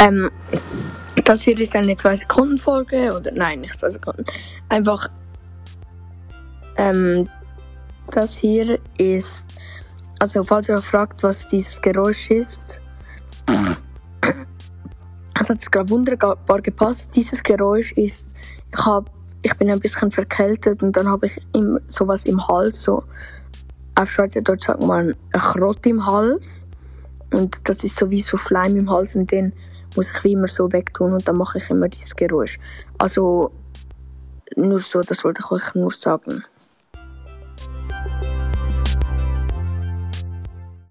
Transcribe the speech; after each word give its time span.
Ähm, 0.00 0.30
das 1.24 1.42
hier 1.42 1.60
ist 1.60 1.76
eine 1.76 1.92
2-Sekunden-Folge, 1.92 3.14
oder 3.14 3.30
nein, 3.32 3.60
nicht 3.60 3.78
2 3.78 3.90
Sekunden. 3.90 4.24
Einfach, 4.70 5.08
ähm, 6.76 7.28
das 8.10 8.38
hier 8.38 8.78
ist, 8.96 9.44
also 10.18 10.42
falls 10.42 10.70
ihr 10.70 10.76
euch 10.76 10.84
fragt, 10.84 11.22
was 11.22 11.46
dieses 11.48 11.82
Geräusch 11.82 12.30
ist, 12.30 12.80
es 15.38 15.50
hat 15.50 15.60
es 15.60 15.70
gerade 15.70 15.90
wunderbar 15.90 16.62
gepasst. 16.62 17.10
Dieses 17.14 17.42
Geräusch 17.42 17.92
ist, 17.92 18.30
ich 18.72 18.86
hab, 18.86 19.10
ich 19.42 19.54
bin 19.56 19.70
ein 19.70 19.80
bisschen 19.80 20.10
verkältet 20.10 20.82
und 20.82 20.96
dann 20.96 21.08
habe 21.08 21.26
ich 21.26 21.40
im, 21.52 21.78
sowas 21.86 22.24
im 22.24 22.46
Hals, 22.48 22.82
so 22.82 23.04
auf 23.94 24.10
Schweizerdeutsch 24.10 24.66
sagt 24.66 24.82
man 24.82 25.14
ein 25.32 25.40
Krott 25.40 25.84
im 25.86 26.06
Hals 26.06 26.66
und 27.32 27.68
das 27.68 27.84
ist 27.84 27.98
so 27.98 28.08
wie 28.08 28.20
so 28.20 28.38
Schleim 28.38 28.76
im 28.76 28.90
Hals 28.90 29.14
und 29.14 29.30
den 29.30 29.52
muss 29.96 30.12
ich 30.12 30.24
wie 30.24 30.32
immer 30.32 30.46
so 30.46 30.72
wegtun 30.72 31.12
und 31.12 31.26
dann 31.26 31.36
mache 31.36 31.58
ich 31.58 31.70
immer 31.70 31.88
dieses 31.88 32.14
Geräusch. 32.14 32.58
Also 32.98 33.52
nur 34.56 34.78
so, 34.78 35.00
das 35.00 35.24
wollte 35.24 35.42
ich 35.44 35.50
euch 35.50 35.74
nur 35.74 35.90
sagen. 35.90 36.44